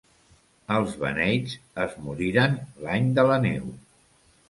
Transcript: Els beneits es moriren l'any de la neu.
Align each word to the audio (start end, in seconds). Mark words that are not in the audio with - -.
Els 0.77 0.95
beneits 1.03 1.53
es 1.85 1.95
moriren 2.07 2.59
l'any 2.87 3.15
de 3.21 3.31
la 3.33 3.41
neu. 3.49 3.73